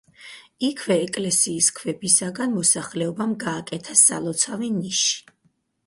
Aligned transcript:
იქვე, 0.67 0.97
ეკლესიის 1.07 1.67
ქვებისაგან 1.81 2.57
მოსახლეობამ 2.57 3.39
გააკეთა 3.47 4.01
სალოცავი 4.05 4.77
ნიში. 4.85 5.19